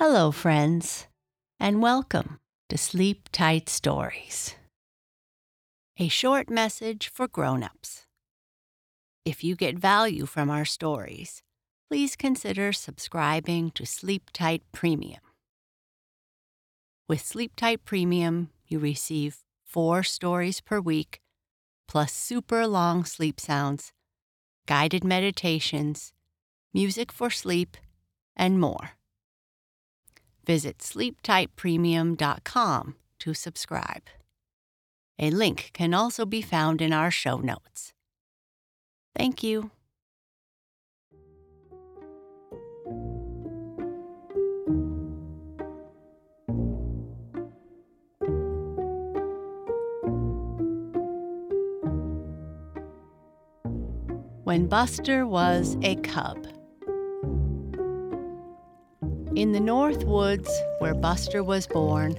Hello, 0.00 0.30
friends, 0.30 1.08
and 1.58 1.82
welcome 1.82 2.38
to 2.68 2.78
Sleep 2.78 3.28
Tight 3.32 3.68
Stories. 3.68 4.54
A 5.98 6.06
short 6.06 6.48
message 6.48 7.10
for 7.12 7.26
grown-ups. 7.26 8.06
If 9.24 9.42
you 9.42 9.56
get 9.56 9.76
value 9.76 10.24
from 10.24 10.50
our 10.50 10.64
stories, 10.64 11.42
please 11.90 12.14
consider 12.14 12.72
subscribing 12.72 13.72
to 13.72 13.84
Sleep 13.84 14.30
Tight 14.32 14.62
Premium. 14.70 15.20
With 17.08 17.26
Sleep 17.26 17.56
Tight 17.56 17.84
Premium, 17.84 18.50
you 18.68 18.78
receive 18.78 19.38
four 19.64 20.04
stories 20.04 20.60
per 20.60 20.78
week, 20.78 21.18
plus 21.88 22.12
super 22.12 22.68
long 22.68 23.04
sleep 23.04 23.40
sounds, 23.40 23.92
guided 24.68 25.02
meditations, 25.02 26.12
music 26.72 27.10
for 27.10 27.30
sleep, 27.30 27.76
and 28.36 28.60
more. 28.60 28.90
Visit 30.48 30.78
sleeptightpremium.com 30.78 32.96
to 33.18 33.34
subscribe. 33.34 34.02
A 35.18 35.30
link 35.30 35.68
can 35.74 35.92
also 35.92 36.24
be 36.24 36.40
found 36.40 36.80
in 36.80 36.90
our 36.90 37.10
show 37.10 37.36
notes. 37.36 37.92
Thank 39.14 39.42
you. 39.42 39.70
When 54.44 54.66
Buster 54.66 55.26
was 55.26 55.76
a 55.82 55.96
cub. 55.96 56.46
In 59.38 59.52
the 59.52 59.60
North 59.60 60.02
Woods, 60.02 60.50
where 60.80 60.94
Buster 60.94 61.44
was 61.44 61.68
born, 61.68 62.18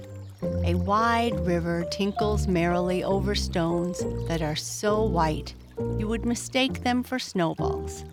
a 0.64 0.74
wide 0.74 1.38
river 1.40 1.84
tinkles 1.90 2.48
merrily 2.48 3.04
over 3.04 3.34
stones 3.34 4.02
that 4.26 4.40
are 4.40 4.56
so 4.56 5.04
white 5.04 5.54
you 5.98 6.08
would 6.08 6.24
mistake 6.24 6.82
them 6.82 7.02
for 7.02 7.18
snowballs 7.18 8.06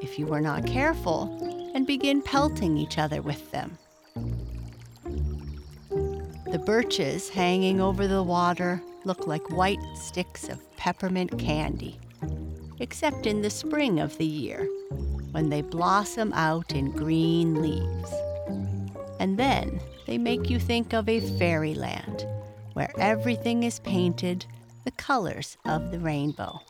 if 0.00 0.18
you 0.18 0.24
were 0.24 0.40
not 0.40 0.64
careful 0.64 1.28
and 1.74 1.86
begin 1.86 2.22
pelting 2.22 2.78
each 2.78 2.96
other 2.96 3.20
with 3.20 3.50
them. 3.50 3.76
The 6.50 6.62
birches 6.64 7.28
hanging 7.28 7.78
over 7.78 8.08
the 8.08 8.22
water 8.22 8.80
look 9.04 9.26
like 9.26 9.50
white 9.50 9.84
sticks 9.94 10.48
of 10.48 10.64
peppermint 10.78 11.38
candy, 11.38 12.00
except 12.78 13.26
in 13.26 13.42
the 13.42 13.50
spring 13.50 14.00
of 14.00 14.16
the 14.16 14.24
year 14.24 14.66
when 15.32 15.50
they 15.50 15.60
blossom 15.60 16.32
out 16.32 16.72
in 16.72 16.90
green 16.90 17.60
leaves. 17.60 18.10
And 19.20 19.38
then 19.38 19.82
they 20.06 20.16
make 20.16 20.48
you 20.48 20.58
think 20.58 20.94
of 20.94 21.06
a 21.06 21.20
fairyland 21.20 22.26
where 22.72 22.90
everything 22.98 23.64
is 23.64 23.78
painted 23.80 24.46
the 24.86 24.90
colors 24.92 25.58
of 25.66 25.90
the 25.90 26.00
rainbow. 26.00 26.62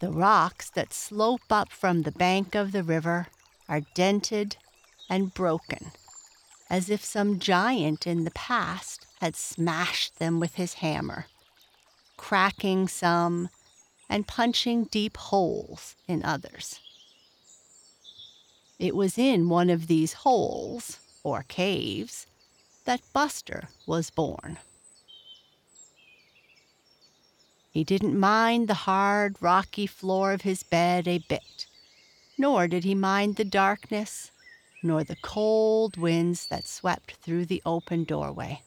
The 0.00 0.10
rocks 0.10 0.70
that 0.70 0.94
slope 0.94 1.50
up 1.50 1.70
from 1.70 2.02
the 2.02 2.12
bank 2.12 2.54
of 2.54 2.72
the 2.72 2.82
river 2.82 3.26
are 3.68 3.82
dented 3.94 4.56
and 5.10 5.34
broken, 5.34 5.92
as 6.70 6.88
if 6.88 7.04
some 7.04 7.38
giant 7.38 8.06
in 8.06 8.24
the 8.24 8.30
past 8.30 9.06
had 9.20 9.36
smashed 9.36 10.18
them 10.18 10.40
with 10.40 10.54
his 10.54 10.74
hammer, 10.74 11.26
cracking 12.16 12.88
some 12.88 13.50
and 14.08 14.26
punching 14.26 14.84
deep 14.84 15.18
holes 15.18 15.96
in 16.08 16.24
others. 16.24 16.80
It 18.78 18.94
was 18.94 19.16
in 19.16 19.48
one 19.48 19.70
of 19.70 19.86
these 19.86 20.12
holes, 20.12 20.98
or 21.22 21.44
caves, 21.48 22.26
that 22.84 23.00
Buster 23.14 23.70
was 23.86 24.10
born. 24.10 24.58
He 27.70 27.84
didn't 27.84 28.18
mind 28.18 28.68
the 28.68 28.74
hard, 28.74 29.36
rocky 29.40 29.86
floor 29.86 30.32
of 30.32 30.42
his 30.42 30.62
bed 30.62 31.08
a 31.08 31.18
bit, 31.18 31.66
nor 32.36 32.68
did 32.68 32.84
he 32.84 32.94
mind 32.94 33.36
the 33.36 33.44
darkness, 33.44 34.30
nor 34.82 35.04
the 35.04 35.16
cold 35.16 35.96
winds 35.96 36.46
that 36.48 36.66
swept 36.66 37.12
through 37.22 37.46
the 37.46 37.62
open 37.64 38.04
doorway. 38.04 38.62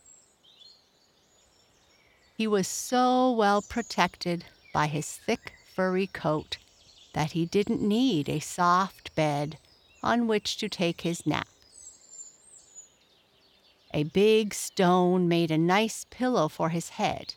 He 2.36 2.48
was 2.48 2.68
so 2.68 3.32
well 3.32 3.62
protected 3.62 4.46
by 4.74 4.88
his 4.88 5.18
thick, 5.18 5.54
furry 5.76 6.08
coat 6.08 6.58
that 7.14 7.34
he 7.34 7.46
didn't 7.46 7.82
need 7.82 8.28
a 8.28 8.40
soft 8.40 9.14
bed 9.16 9.58
on 10.04 10.28
which 10.28 10.58
to 10.58 10.70
take 10.70 11.02
his 11.02 11.26
nap. 11.26 11.48
A 13.94 14.04
big 14.04 14.54
stone 14.54 15.28
made 15.28 15.50
a 15.50 15.58
nice 15.58 16.06
pillow 16.10 16.48
for 16.48 16.70
his 16.70 16.90
head, 16.90 17.34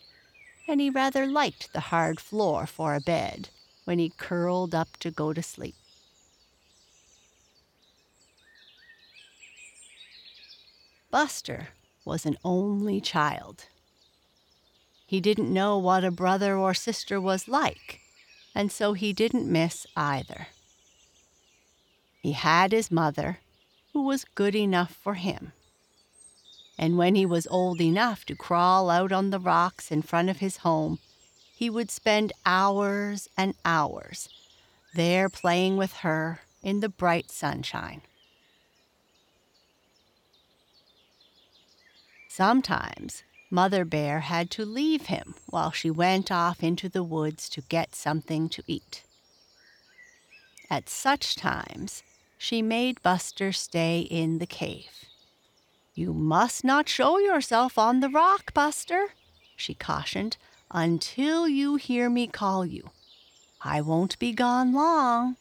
and 0.68 0.80
he 0.80 0.90
rather 0.90 1.26
liked 1.26 1.72
the 1.72 1.80
hard 1.80 2.20
floor 2.20 2.66
for 2.66 2.94
a 2.94 3.00
bed 3.00 3.48
when 3.84 3.98
he 3.98 4.10
curled 4.10 4.74
up 4.74 4.96
to 4.98 5.10
go 5.10 5.32
to 5.32 5.42
sleep. 5.42 5.74
Buster 11.10 11.68
was 12.04 12.24
an 12.24 12.36
only 12.44 13.00
child. 13.00 13.66
He 15.06 15.20
didn't 15.20 15.52
know 15.52 15.76
what 15.76 16.04
a 16.04 16.10
brother 16.10 16.56
or 16.56 16.72
sister 16.72 17.20
was 17.20 17.48
like, 17.48 18.00
and 18.54 18.72
so 18.72 18.94
he 18.94 19.12
didn't 19.12 19.50
miss 19.50 19.86
either. 19.94 20.48
He 22.22 22.32
had 22.32 22.70
his 22.70 22.90
mother, 22.90 23.40
who 23.92 24.02
was 24.02 24.24
good 24.36 24.54
enough 24.54 24.94
for 24.94 25.14
him. 25.14 25.52
And 26.78 26.96
when 26.96 27.16
he 27.16 27.26
was 27.26 27.48
old 27.48 27.80
enough 27.80 28.24
to 28.26 28.36
crawl 28.36 28.90
out 28.90 29.10
on 29.10 29.30
the 29.30 29.40
rocks 29.40 29.90
in 29.90 30.02
front 30.02 30.30
of 30.30 30.38
his 30.38 30.58
home, 30.58 31.00
he 31.52 31.68
would 31.68 31.90
spend 31.90 32.32
hours 32.46 33.28
and 33.36 33.54
hours 33.64 34.28
there 34.94 35.28
playing 35.28 35.76
with 35.76 35.92
her 35.98 36.42
in 36.62 36.80
the 36.80 36.88
bright 36.88 37.30
sunshine. 37.30 38.02
Sometimes 42.28 43.24
Mother 43.50 43.84
Bear 43.84 44.20
had 44.20 44.50
to 44.52 44.64
leave 44.64 45.06
him 45.06 45.34
while 45.46 45.72
she 45.72 45.90
went 45.90 46.30
off 46.30 46.62
into 46.62 46.88
the 46.88 47.02
woods 47.02 47.48
to 47.50 47.62
get 47.62 47.94
something 47.94 48.48
to 48.48 48.62
eat. 48.66 49.02
At 50.70 50.88
such 50.88 51.36
times, 51.36 52.02
she 52.42 52.60
made 52.60 53.00
Buster 53.02 53.52
stay 53.52 54.00
in 54.00 54.38
the 54.38 54.46
cave. 54.46 55.04
You 55.94 56.12
must 56.12 56.64
not 56.64 56.88
show 56.88 57.16
yourself 57.16 57.78
on 57.78 58.00
the 58.00 58.08
rock, 58.08 58.52
Buster, 58.52 59.10
she 59.54 59.74
cautioned, 59.74 60.36
until 60.68 61.46
you 61.46 61.76
hear 61.76 62.10
me 62.10 62.26
call 62.26 62.66
you. 62.66 62.90
I 63.60 63.80
won't 63.80 64.18
be 64.18 64.32
gone 64.32 64.72
long. 64.72 65.36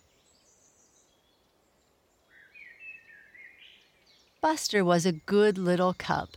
Buster 4.39 4.85
was 4.85 5.03
a 5.03 5.11
good 5.11 5.57
little 5.57 5.95
cub, 5.95 6.29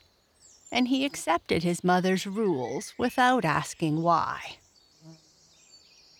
and 0.72 0.88
he 0.88 1.04
accepted 1.04 1.62
his 1.62 1.84
mother's 1.84 2.26
rules 2.26 2.94
without 2.96 3.44
asking 3.44 4.02
why. 4.02 4.56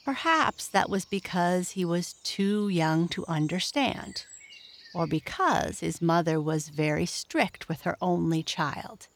Perhaps 0.04 0.68
that 0.68 0.90
was 0.90 1.06
because 1.06 1.70
he 1.70 1.84
was 1.86 2.12
too 2.22 2.68
young 2.68 3.08
to 3.08 3.24
understand 3.26 4.26
or 4.94 5.06
because 5.06 5.80
his 5.80 6.00
mother 6.00 6.40
was 6.40 6.68
very 6.68 7.04
strict 7.04 7.68
with 7.68 7.82
her 7.82 7.96
only 8.00 8.42
child. 8.42 9.08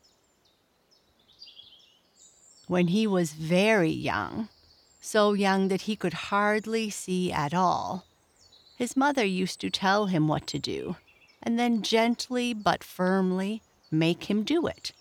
When 2.67 2.89
he 2.89 3.07
was 3.07 3.33
very 3.33 3.91
young, 3.91 4.49
so 5.01 5.33
young 5.33 5.69
that 5.69 5.83
he 5.83 5.97
could 5.97 6.13
hardly 6.15 6.91
see 6.91 7.33
at 7.33 7.55
all, 7.55 8.05
his 8.77 8.97
mother 8.97 9.25
used 9.25 9.61
to 9.61 9.71
tell 9.71 10.07
him 10.07 10.29
what 10.29 10.47
to 10.49 10.59
do, 10.59 10.97
and 11.43 11.59
then 11.59 11.83
gently 11.83 12.53
but 12.53 12.85
firmly 12.85 13.63
make 13.91 14.25
him 14.25 14.43
do 14.43 14.67
it, 14.67 14.93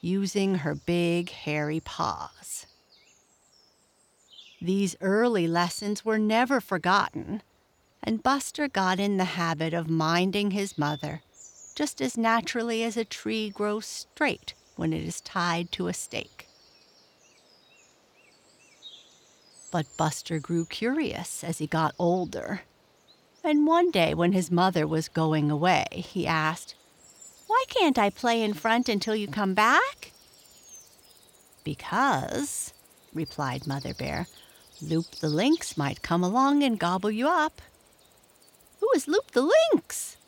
using 0.00 0.56
her 0.56 0.74
big 0.74 1.30
hairy 1.30 1.80
paws. 1.80 2.66
These 4.62 4.94
early 5.00 5.48
lessons 5.48 6.04
were 6.04 6.18
never 6.18 6.60
forgotten 6.60 7.42
and 8.02 8.22
Buster 8.22 8.68
got 8.68 8.98
in 8.98 9.16
the 9.16 9.24
habit 9.24 9.74
of 9.74 9.88
minding 9.88 10.52
his 10.52 10.78
mother 10.78 11.22
just 11.80 12.02
as 12.02 12.18
naturally 12.18 12.82
as 12.82 12.98
a 12.98 13.06
tree 13.06 13.48
grows 13.48 13.86
straight 13.86 14.52
when 14.76 14.92
it 14.92 15.02
is 15.02 15.20
tied 15.22 15.72
to 15.72 15.88
a 15.88 15.94
stake. 15.94 16.46
But 19.70 19.86
Buster 19.96 20.38
grew 20.38 20.66
curious 20.66 21.42
as 21.42 21.56
he 21.56 21.66
got 21.66 21.94
older. 21.98 22.62
And 23.42 23.66
one 23.66 23.90
day 23.90 24.12
when 24.12 24.32
his 24.32 24.50
mother 24.50 24.86
was 24.86 25.08
going 25.08 25.50
away, 25.50 25.86
he 25.92 26.26
asked, 26.26 26.74
Why 27.46 27.64
can't 27.70 27.98
I 27.98 28.10
play 28.10 28.42
in 28.42 28.52
front 28.52 28.90
until 28.90 29.16
you 29.16 29.26
come 29.26 29.54
back? 29.54 30.12
Because, 31.64 32.74
replied 33.14 33.66
Mother 33.66 33.94
Bear, 33.94 34.26
Loup 34.82 35.10
the 35.20 35.30
Lynx 35.30 35.78
might 35.78 36.02
come 36.02 36.22
along 36.22 36.62
and 36.62 36.78
gobble 36.78 37.10
you 37.10 37.26
up. 37.26 37.62
Is 39.00 39.08
Loup 39.08 39.30
the 39.30 39.50
Lynx? 39.72 40.18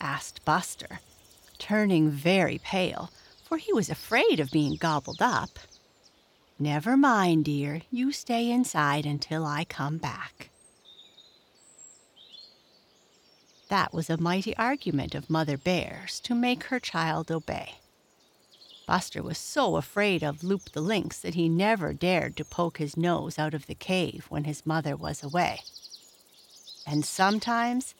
asked 0.00 0.44
Buster, 0.44 1.00
turning 1.58 2.08
very 2.08 2.60
pale, 2.62 3.10
for 3.42 3.56
he 3.58 3.72
was 3.72 3.90
afraid 3.90 4.38
of 4.38 4.52
being 4.52 4.76
gobbled 4.76 5.20
up. 5.20 5.58
Never 6.56 6.96
mind, 6.96 7.46
dear. 7.46 7.80
You 7.90 8.12
stay 8.12 8.48
inside 8.48 9.06
until 9.06 9.44
I 9.44 9.64
come 9.64 9.98
back. 9.98 10.50
That 13.68 13.92
was 13.92 14.08
a 14.08 14.16
mighty 14.16 14.56
argument 14.56 15.16
of 15.16 15.28
Mother 15.28 15.56
Bear's 15.56 16.20
to 16.20 16.32
make 16.32 16.62
her 16.66 16.78
child 16.78 17.28
obey. 17.28 17.80
Buster 18.86 19.20
was 19.20 19.36
so 19.36 19.74
afraid 19.74 20.22
of 20.22 20.44
Loup 20.44 20.70
the 20.70 20.80
Lynx 20.80 21.18
that 21.18 21.34
he 21.34 21.48
never 21.48 21.92
dared 21.92 22.36
to 22.36 22.44
poke 22.44 22.78
his 22.78 22.96
nose 22.96 23.36
out 23.36 23.52
of 23.52 23.66
the 23.66 23.74
cave 23.74 24.26
when 24.28 24.44
his 24.44 24.64
mother 24.64 24.94
was 24.94 25.24
away. 25.24 25.62
And 26.86 27.04
sometimes 27.04 27.96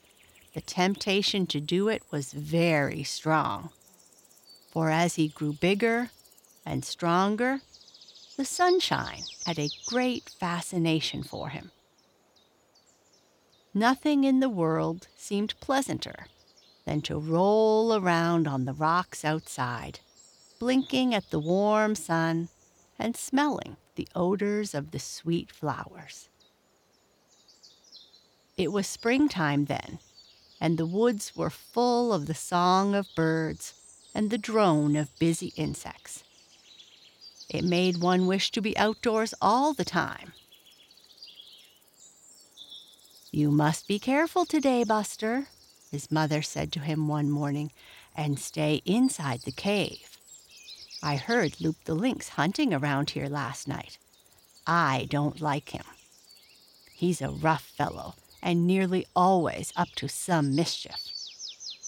the 0.53 0.61
temptation 0.61 1.47
to 1.47 1.59
do 1.59 1.89
it 1.89 2.03
was 2.11 2.33
very 2.33 3.03
strong. 3.03 3.69
For 4.71 4.89
as 4.89 5.15
he 5.15 5.27
grew 5.27 5.53
bigger 5.53 6.11
and 6.65 6.83
stronger, 6.83 7.61
the 8.37 8.45
sunshine 8.45 9.23
had 9.45 9.59
a 9.59 9.69
great 9.87 10.29
fascination 10.29 11.23
for 11.23 11.49
him. 11.49 11.71
Nothing 13.73 14.23
in 14.23 14.39
the 14.39 14.49
world 14.49 15.07
seemed 15.15 15.59
pleasanter 15.59 16.27
than 16.85 17.01
to 17.01 17.17
roll 17.17 17.95
around 17.95 18.47
on 18.47 18.65
the 18.65 18.73
rocks 18.73 19.25
outside 19.25 19.99
blinking 20.59 21.13
at 21.13 21.29
the 21.29 21.39
warm 21.39 21.93
sun 21.93 22.47
and 22.97 23.17
smelling 23.17 23.75
the 23.95 24.07
odors 24.15 24.73
of 24.73 24.91
the 24.91 24.99
sweet 24.99 25.51
flowers. 25.51 26.29
It 28.55 28.71
was 28.71 28.87
springtime 28.87 29.65
then, 29.65 29.99
and 30.63 30.77
the 30.77 30.85
woods 30.85 31.35
were 31.35 31.49
full 31.49 32.13
of 32.13 32.25
the 32.25 32.33
song 32.33 32.95
of 32.95 33.05
birds 33.17 33.73
and 34.15 34.29
the 34.29 34.37
drone 34.37 34.95
of 34.95 35.19
busy 35.19 35.51
insects. 35.57 36.23
It 37.49 37.65
made 37.65 37.97
one 37.97 38.27
wish 38.27 38.49
to 38.51 38.61
be 38.61 38.77
outdoors 38.77 39.33
all 39.41 39.73
the 39.73 39.83
time. 39.83 40.31
You 43.29 43.51
must 43.51 43.89
be 43.89 43.99
careful 43.99 44.45
today, 44.45 44.85
Buster, 44.85 45.47
his 45.91 46.09
mother 46.09 46.41
said 46.41 46.71
to 46.71 46.79
him 46.79 47.09
one 47.09 47.29
morning, 47.29 47.73
and 48.15 48.39
stay 48.39 48.81
inside 48.85 49.41
the 49.41 49.51
cave. 49.51 50.17
I 51.03 51.17
heard 51.17 51.59
Loup 51.59 51.75
the 51.83 51.93
Lynx 51.93 52.29
hunting 52.29 52.73
around 52.73 53.09
here 53.09 53.27
last 53.27 53.67
night. 53.67 53.97
I 54.65 55.07
don't 55.09 55.41
like 55.41 55.71
him. 55.71 55.83
He's 56.93 57.21
a 57.21 57.31
rough 57.31 57.65
fellow 57.65 58.15
and 58.43 58.67
nearly 58.67 59.07
always 59.15 59.71
up 59.75 59.87
to 59.95 60.09
some 60.09 60.53
mischief. 60.53 61.09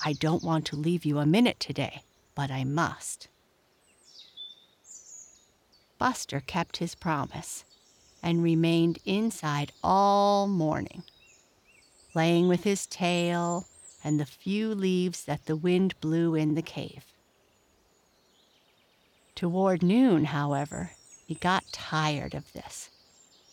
I 0.03 0.13
don't 0.13 0.43
want 0.43 0.65
to 0.67 0.77
leave 0.77 1.05
you 1.05 1.19
a 1.19 1.25
minute 1.25 1.59
today, 1.59 2.03
but 2.33 2.49
I 2.49 2.63
must. 2.63 3.27
Buster 5.99 6.39
kept 6.39 6.77
his 6.77 6.95
promise 6.95 7.65
and 8.23 8.41
remained 8.41 8.99
inside 9.05 9.73
all 9.83 10.47
morning, 10.47 11.03
playing 12.11 12.47
with 12.47 12.63
his 12.63 12.85
tail 12.87 13.65
and 14.03 14.19
the 14.19 14.25
few 14.25 14.73
leaves 14.73 15.25
that 15.25 15.45
the 15.45 15.55
wind 15.55 15.99
blew 15.99 16.35
in 16.35 16.55
the 16.55 16.61
cave. 16.61 17.03
Toward 19.35 19.83
noon, 19.83 20.25
however, 20.25 20.91
he 21.27 21.35
got 21.35 21.65
tired 21.73 22.33
of 22.33 22.53
this 22.53 22.89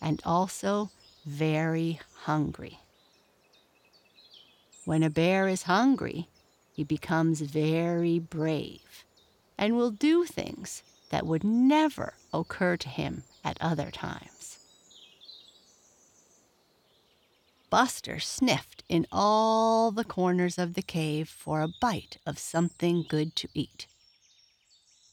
and 0.01 0.23
also 0.25 0.91
very 1.25 2.01
hungry. 2.25 2.79
When 4.85 5.03
a 5.03 5.11
bear 5.11 5.47
is 5.49 5.63
hungry, 5.65 6.29
he 6.73 6.85
becomes 6.85 7.41
very 7.41 8.19
brave 8.19 9.05
and 9.57 9.77
will 9.77 9.91
do 9.91 10.25
things 10.25 10.83
that 11.11 11.27
would 11.27 11.45
never 11.45 12.15
occur 12.33 12.77
to 12.79 12.89
him 12.89 13.23
at 13.45 13.59
other 13.61 13.91
times. 13.91 14.59
Buster 17.71 18.19
sniffed 18.19 18.83
in 18.89 19.07
all 19.11 19.93
the 19.93 20.05
corners 20.05 20.59
of 20.59 20.75
the 20.75 20.83
cave 20.83 21.29
for 21.29 21.63
a 21.63 21.69
bite 21.81 22.19
of 22.27 22.39
something 22.39 23.05
good 23.09 23.35
to 23.37 23.49
eat. 23.55 23.87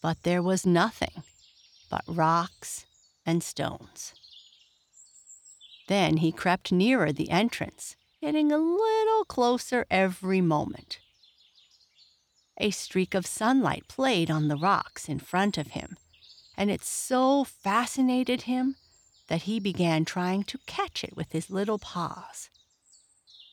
But 0.01 0.23
there 0.23 0.41
was 0.41 0.65
nothing 0.65 1.23
but 1.89 2.03
rocks 2.07 2.85
and 3.25 3.43
stones. 3.43 4.13
Then 5.87 6.17
he 6.17 6.31
crept 6.31 6.71
nearer 6.71 7.11
the 7.11 7.29
entrance, 7.29 7.95
getting 8.21 8.51
a 8.51 8.57
little 8.57 9.25
closer 9.25 9.85
every 9.89 10.41
moment. 10.41 10.99
A 12.57 12.71
streak 12.71 13.13
of 13.13 13.25
sunlight 13.25 13.87
played 13.87 14.29
on 14.29 14.47
the 14.47 14.57
rocks 14.57 15.07
in 15.07 15.19
front 15.19 15.57
of 15.57 15.67
him, 15.67 15.97
and 16.57 16.69
it 16.69 16.83
so 16.83 17.43
fascinated 17.43 18.43
him 18.43 18.75
that 19.27 19.43
he 19.43 19.59
began 19.59 20.03
trying 20.03 20.43
to 20.43 20.59
catch 20.65 21.03
it 21.03 21.15
with 21.15 21.31
his 21.31 21.49
little 21.49 21.79
paws. 21.79 22.49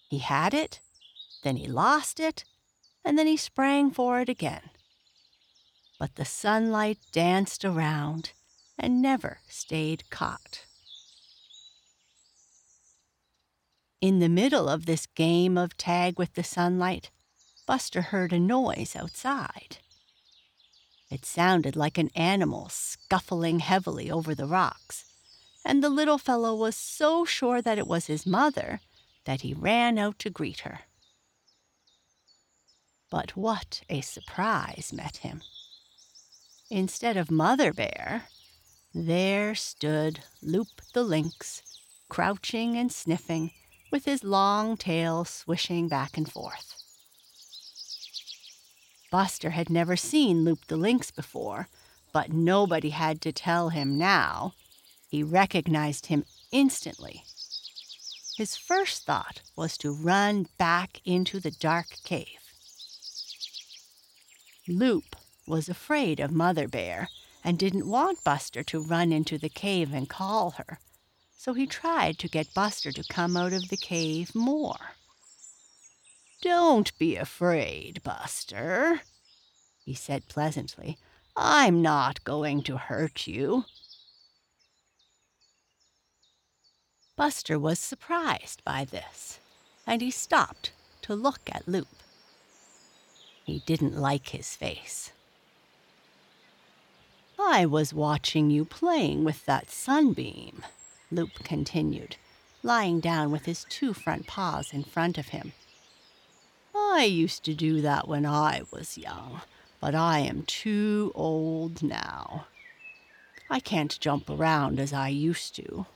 He 0.08 0.18
had 0.18 0.54
it, 0.54 0.80
then 1.44 1.56
he 1.56 1.68
lost 1.68 2.18
it, 2.18 2.44
and 3.04 3.18
then 3.18 3.26
he 3.26 3.36
sprang 3.36 3.90
for 3.90 4.20
it 4.20 4.28
again 4.28 4.70
but 5.98 6.16
the 6.16 6.24
sunlight 6.24 6.98
danced 7.12 7.64
around 7.64 8.32
and 8.78 9.00
never 9.00 9.38
stayed 9.48 10.08
caught. 10.10 10.65
In 14.06 14.20
the 14.20 14.28
middle 14.28 14.68
of 14.68 14.86
this 14.86 15.04
game 15.04 15.58
of 15.58 15.76
tag 15.76 16.16
with 16.16 16.34
the 16.34 16.44
sunlight, 16.44 17.10
Buster 17.66 18.02
heard 18.02 18.32
a 18.32 18.38
noise 18.38 18.94
outside. 18.94 19.78
It 21.10 21.24
sounded 21.24 21.74
like 21.74 21.98
an 21.98 22.10
animal 22.14 22.68
scuffling 22.68 23.58
heavily 23.58 24.08
over 24.08 24.32
the 24.32 24.46
rocks, 24.46 25.06
and 25.64 25.82
the 25.82 25.90
little 25.90 26.18
fellow 26.18 26.54
was 26.54 26.76
so 26.76 27.24
sure 27.24 27.60
that 27.60 27.78
it 27.78 27.88
was 27.88 28.06
his 28.06 28.24
mother 28.24 28.80
that 29.24 29.40
he 29.40 29.52
ran 29.52 29.98
out 29.98 30.20
to 30.20 30.30
greet 30.30 30.60
her. 30.60 30.82
But 33.10 33.36
what 33.36 33.82
a 33.90 34.02
surprise 34.02 34.92
met 34.92 35.16
him! 35.16 35.42
Instead 36.70 37.16
of 37.16 37.28
Mother 37.28 37.72
Bear, 37.72 38.28
there 38.94 39.56
stood 39.56 40.20
Loup 40.40 40.80
the 40.94 41.02
Lynx, 41.02 41.64
crouching 42.08 42.76
and 42.76 42.92
sniffing, 42.92 43.50
with 43.90 44.04
his 44.04 44.24
long 44.24 44.76
tail 44.76 45.24
swishing 45.24 45.88
back 45.88 46.16
and 46.16 46.30
forth. 46.30 46.74
Buster 49.10 49.50
had 49.50 49.70
never 49.70 49.96
seen 49.96 50.44
Loup 50.44 50.66
the 50.66 50.76
Lynx 50.76 51.10
before, 51.10 51.68
but 52.12 52.32
nobody 52.32 52.90
had 52.90 53.20
to 53.22 53.32
tell 53.32 53.68
him 53.70 53.96
now. 53.96 54.54
He 55.08 55.22
recognized 55.22 56.06
him 56.06 56.24
instantly. 56.50 57.24
His 58.36 58.56
first 58.56 59.04
thought 59.04 59.42
was 59.56 59.78
to 59.78 59.92
run 59.92 60.48
back 60.58 61.00
into 61.04 61.40
the 61.40 61.50
dark 61.50 61.86
cave. 62.04 62.26
Loup 64.68 65.16
was 65.46 65.68
afraid 65.68 66.20
of 66.20 66.30
Mother 66.32 66.66
Bear 66.68 67.08
and 67.44 67.58
didn't 67.58 67.88
want 67.88 68.24
Buster 68.24 68.64
to 68.64 68.82
run 68.82 69.12
into 69.12 69.38
the 69.38 69.48
cave 69.48 69.94
and 69.94 70.08
call 70.08 70.50
her, 70.52 70.80
so 71.36 71.54
he 71.54 71.66
tried 71.66 72.18
to 72.18 72.28
get 72.28 72.54
Buster 72.54 72.90
to 72.92 73.04
come 73.08 73.36
out 73.36 73.52
of 73.52 73.68
the 73.68 73.76
cave 73.76 74.34
more. 74.34 74.96
Don't 76.42 76.96
be 76.98 77.16
afraid, 77.16 78.02
Buster, 78.02 79.02
he 79.84 79.94
said 79.94 80.28
pleasantly. 80.28 80.98
I'm 81.36 81.82
not 81.82 82.24
going 82.24 82.62
to 82.62 82.76
hurt 82.76 83.26
you. 83.26 83.64
Buster 87.16 87.58
was 87.58 87.78
surprised 87.78 88.62
by 88.64 88.84
this, 88.84 89.38
and 89.86 90.02
he 90.02 90.10
stopped 90.10 90.72
to 91.02 91.14
look 91.14 91.40
at 91.50 91.68
Loup. 91.68 91.88
He 93.44 93.62
didn't 93.64 93.96
like 93.96 94.28
his 94.28 94.56
face. 94.56 95.12
I 97.38 97.64
was 97.64 97.94
watching 97.94 98.50
you 98.50 98.64
playing 98.64 99.24
with 99.24 99.46
that 99.46 99.70
sunbeam, 99.70 100.64
Loup 101.10 101.32
continued, 101.44 102.16
lying 102.62 103.00
down 103.00 103.30
with 103.30 103.44
his 103.44 103.64
two 103.68 103.92
front 103.92 104.26
paws 104.26 104.72
in 104.72 104.84
front 104.84 105.18
of 105.18 105.28
him. 105.28 105.52
I 106.74 107.04
used 107.04 107.44
to 107.44 107.54
do 107.54 107.80
that 107.82 108.08
when 108.08 108.26
I 108.26 108.62
was 108.72 108.98
young, 108.98 109.40
but 109.80 109.94
I 109.94 110.20
am 110.20 110.42
too 110.42 111.12
old 111.14 111.82
now. 111.82 112.46
I 113.48 113.60
can't 113.60 114.00
jump 114.00 114.28
around 114.28 114.80
as 114.80 114.92
I 114.92 115.08
used 115.08 115.54
to. 115.56 115.86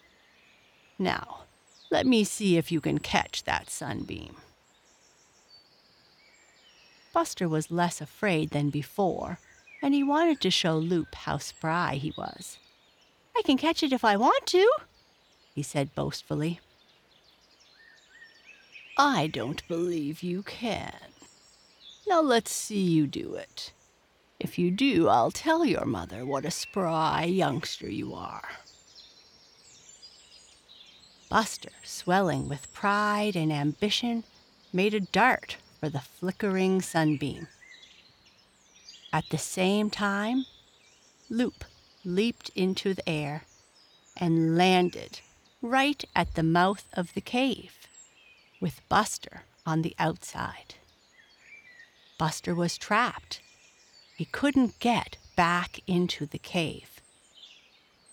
Now, 0.98 1.44
let 1.90 2.06
me 2.06 2.24
see 2.24 2.56
if 2.56 2.70
you 2.70 2.80
can 2.80 2.98
catch 2.98 3.44
that 3.44 3.70
sunbeam. 3.70 4.36
Buster 7.12 7.48
was 7.48 7.70
less 7.70 8.00
afraid 8.00 8.50
than 8.50 8.70
before 8.70 9.38
and 9.82 9.94
he 9.94 10.02
wanted 10.02 10.40
to 10.40 10.50
show 10.50 10.76
Loup 10.76 11.14
how 11.14 11.38
spry 11.38 11.94
he 11.94 12.12
was. 12.16 12.58
I 13.36 13.42
can 13.42 13.56
catch 13.56 13.82
it 13.82 13.92
if 13.92 14.04
I 14.04 14.16
want 14.16 14.46
to, 14.46 14.70
he 15.54 15.62
said 15.62 15.94
boastfully. 15.94 16.60
I 18.96 19.26
don't 19.28 19.66
believe 19.68 20.22
you 20.22 20.42
can. 20.42 20.94
Now 22.06 22.20
let's 22.20 22.52
see 22.52 22.80
you 22.80 23.06
do 23.06 23.34
it. 23.34 23.72
If 24.38 24.58
you 24.58 24.70
do, 24.70 25.08
I'll 25.08 25.30
tell 25.30 25.64
your 25.64 25.84
mother 25.84 26.24
what 26.24 26.44
a 26.44 26.50
spry 26.50 27.24
youngster 27.24 27.88
you 27.88 28.14
are. 28.14 28.48
Buster, 31.28 31.70
swelling 31.84 32.48
with 32.48 32.72
pride 32.72 33.36
and 33.36 33.52
ambition, 33.52 34.24
made 34.72 34.94
a 34.94 35.00
dart 35.00 35.58
for 35.78 35.88
the 35.88 36.00
flickering 36.00 36.82
sunbeam. 36.82 37.48
At 39.12 39.28
the 39.30 39.38
same 39.38 39.90
time, 39.90 40.46
Loup 41.28 41.64
leaped 42.04 42.50
into 42.54 42.94
the 42.94 43.08
air 43.08 43.44
and 44.16 44.56
landed 44.56 45.20
right 45.62 46.04
at 46.16 46.34
the 46.34 46.42
mouth 46.42 46.86
of 46.94 47.12
the 47.12 47.20
cave, 47.20 47.86
with 48.60 48.80
Buster 48.88 49.42
on 49.66 49.82
the 49.82 49.94
outside. 49.98 50.74
Buster 52.18 52.54
was 52.54 52.78
trapped. 52.78 53.40
He 54.16 54.24
couldn't 54.24 54.78
get 54.78 55.18
back 55.36 55.80
into 55.86 56.26
the 56.26 56.38
cave. 56.38 57.00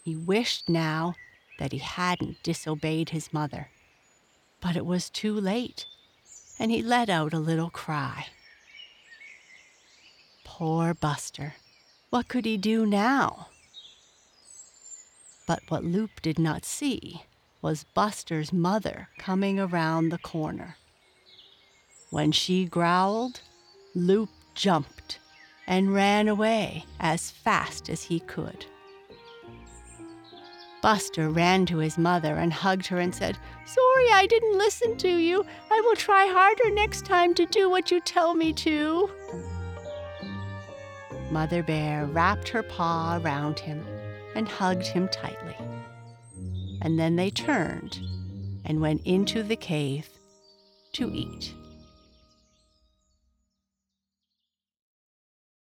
He 0.04 0.16
wished 0.16 0.68
now 0.68 1.16
that 1.60 1.72
he 1.72 1.80
hadn't 1.80 2.44
disobeyed 2.44 3.10
his 3.10 3.34
mother, 3.34 3.70
but 4.62 4.76
it 4.76 4.86
was 4.86 5.10
too 5.10 5.34
late, 5.34 5.86
and 6.60 6.72
he 6.72 6.82
let 6.82 7.10
out 7.10 7.34
a 7.34 7.40
little 7.40 7.70
cry. 7.70 8.28
Poor 10.44 10.94
Buster. 10.94 11.56
What 12.10 12.28
could 12.28 12.46
he 12.46 12.58
do 12.58 12.86
now? 12.86 13.48
But 15.46 15.62
what 15.70 15.84
Loup 15.84 16.22
did 16.22 16.40
not 16.40 16.66
see 16.66 17.24
was 17.68 17.84
Buster's 17.84 18.54
mother 18.54 19.10
coming 19.18 19.60
around 19.60 20.08
the 20.08 20.18
corner. 20.20 20.78
When 22.12 22.32
she 22.32 22.64
growled, 22.64 23.42
Loup 23.94 24.30
jumped 24.56 25.20
and 25.68 25.94
ran 25.94 26.30
away 26.30 26.86
as 27.02 27.30
fast 27.30 27.90
as 27.90 28.04
he 28.04 28.22
could. 28.22 28.66
Buster 30.82 31.30
ran 31.30 31.66
to 31.66 31.80
his 31.80 31.98
mother 31.98 32.38
and 32.38 32.54
hugged 32.54 32.88
her 32.88 33.00
and 33.00 33.14
said, 33.14 33.38
Sorry 33.66 34.08
I 34.14 34.28
didn't 34.28 34.58
listen 34.58 34.96
to 35.00 35.18
you. 35.18 35.46
I 35.70 35.82
will 35.82 35.98
try 35.98 36.26
harder 36.26 36.74
next 36.74 37.06
time 37.06 37.34
to 37.34 37.46
do 37.48 37.70
what 37.70 37.92
you 37.92 38.00
tell 38.00 38.34
me 38.34 38.54
to. 38.54 39.10
Mother 41.32 41.64
Bear 41.64 42.06
wrapped 42.06 42.48
her 42.48 42.64
paw 42.64 43.20
around 43.22 43.60
him 43.60 43.86
and 44.36 44.48
hugged 44.48 44.88
him 44.88 45.10
tightly. 45.10 45.47
And 46.82 47.00
then 47.00 47.16
they 47.16 47.30
turned 47.30 48.00
and 48.66 48.82
went 48.82 49.02
into 49.06 49.44
the 49.44 49.56
cave 49.56 50.10
to 50.94 51.12
eat. 51.14 51.54